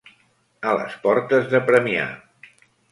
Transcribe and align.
A 0.71 0.73
les 0.79 0.97
portes 1.05 1.47
de 1.53 1.63
Premià. 1.71 2.11